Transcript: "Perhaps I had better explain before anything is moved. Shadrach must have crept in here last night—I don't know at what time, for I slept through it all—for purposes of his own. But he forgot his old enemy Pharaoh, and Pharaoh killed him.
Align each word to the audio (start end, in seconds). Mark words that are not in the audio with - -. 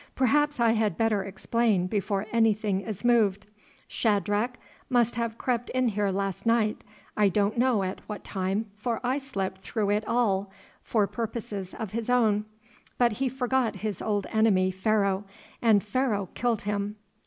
"Perhaps 0.15 0.59
I 0.59 0.71
had 0.71 0.97
better 0.97 1.21
explain 1.23 1.85
before 1.85 2.25
anything 2.31 2.81
is 2.81 3.03
moved. 3.05 3.45
Shadrach 3.87 4.57
must 4.89 5.13
have 5.13 5.37
crept 5.37 5.69
in 5.69 5.89
here 5.89 6.09
last 6.09 6.43
night—I 6.47 7.29
don't 7.29 7.55
know 7.55 7.83
at 7.83 7.99
what 8.09 8.23
time, 8.23 8.65
for 8.77 8.99
I 9.03 9.19
slept 9.19 9.61
through 9.61 9.91
it 9.91 10.07
all—for 10.07 11.05
purposes 11.05 11.75
of 11.75 11.91
his 11.91 12.09
own. 12.09 12.45
But 12.97 13.11
he 13.11 13.29
forgot 13.29 13.75
his 13.75 14.01
old 14.01 14.25
enemy 14.31 14.71
Pharaoh, 14.71 15.23
and 15.61 15.83
Pharaoh 15.83 16.29
killed 16.33 16.63
him. 16.63 16.95